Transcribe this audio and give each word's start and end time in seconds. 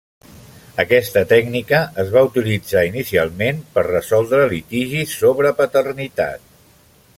Aquesta 0.83 1.21
tècnica 1.33 1.81
es 2.03 2.09
va 2.15 2.23
utilitzar 2.29 2.83
inicialment 2.87 3.61
per 3.77 3.85
resoldre 3.89 4.49
litigis 4.55 5.15
sobre 5.21 5.55
paternitat. 5.63 6.53